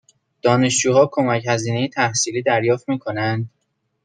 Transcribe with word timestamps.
دانشجوها 0.41 1.09
کمک 1.11 1.43
هزینه 1.47 1.87
تحصیلی 1.87 2.41
دریافت 2.41 2.89
می 2.89 2.99
کنند؟ 2.99 3.49